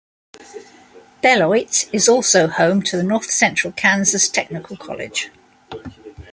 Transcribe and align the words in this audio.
Beloit 1.21 1.87
is 1.93 2.09
also 2.09 2.47
home 2.47 2.81
to 2.81 2.97
the 2.97 3.03
North 3.03 3.29
Central 3.29 3.71
Kansas 3.71 4.29
Technical 4.29 4.75
College. 4.75 5.29